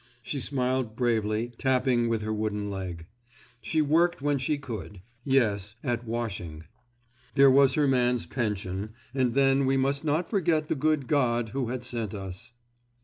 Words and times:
She 0.23 0.39
smiled 0.39 0.95
bravely, 0.95 1.53
tapping 1.59 2.09
with 2.09 2.23
her 2.23 2.33
wooden 2.33 2.71
leg. 2.71 3.05
She 3.61 3.83
worked 3.83 4.19
when 4.19 4.39
she 4.39 4.57
could—yes, 4.57 5.75
at 5.83 6.05
washing. 6.07 6.63
There 7.35 7.51
was 7.51 7.75
her 7.75 7.87
man's 7.87 8.25
pension, 8.25 8.93
and 9.13 9.35
then 9.35 9.67
we 9.67 9.77
must 9.77 10.03
not 10.03 10.27
forget 10.27 10.69
the 10.69 10.75
good 10.75 11.05
God 11.05 11.49
who 11.49 11.67
had 11.69 11.83
sent 11.83 12.15
us. 12.15 12.51